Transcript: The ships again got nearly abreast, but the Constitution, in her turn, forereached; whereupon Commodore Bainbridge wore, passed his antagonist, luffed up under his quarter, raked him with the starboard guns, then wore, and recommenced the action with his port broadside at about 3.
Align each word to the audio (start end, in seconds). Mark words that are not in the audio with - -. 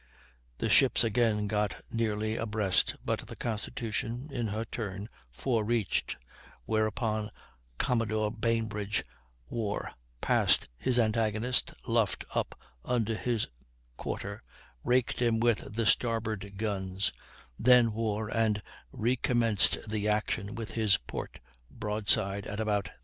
The 0.57 0.67
ships 0.67 1.03
again 1.03 1.45
got 1.45 1.75
nearly 1.91 2.35
abreast, 2.35 2.95
but 3.05 3.19
the 3.27 3.35
Constitution, 3.35 4.29
in 4.33 4.47
her 4.47 4.65
turn, 4.65 5.09
forereached; 5.31 6.17
whereupon 6.65 7.29
Commodore 7.77 8.31
Bainbridge 8.31 9.03
wore, 9.47 9.91
passed 10.19 10.67
his 10.79 10.97
antagonist, 10.97 11.75
luffed 11.87 12.25
up 12.33 12.59
under 12.83 13.13
his 13.13 13.45
quarter, 13.95 14.41
raked 14.83 15.21
him 15.21 15.39
with 15.39 15.71
the 15.71 15.85
starboard 15.85 16.53
guns, 16.57 17.11
then 17.59 17.91
wore, 17.93 18.27
and 18.35 18.63
recommenced 18.91 19.87
the 19.87 20.07
action 20.07 20.55
with 20.55 20.71
his 20.71 20.97
port 20.97 21.39
broadside 21.69 22.47
at 22.47 22.59
about 22.59 22.85
3. 22.85 22.93